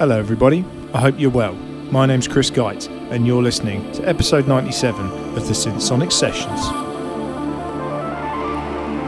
[0.00, 0.64] Hello, everybody.
[0.94, 1.52] I hope you're well.
[1.92, 5.04] My name's Chris Geitz, and you're listening to episode 97
[5.36, 6.58] of the Synthsonic Sessions.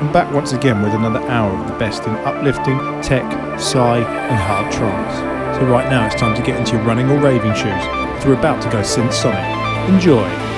[0.03, 4.37] I'm back once again with another hour of the best in uplifting, tech, psy, and
[4.37, 5.57] hard trance.
[5.59, 8.35] So, right now it's time to get into your running or raving shoes as we're
[8.35, 9.89] about to go Synthsonic.
[9.89, 10.52] Enjoy!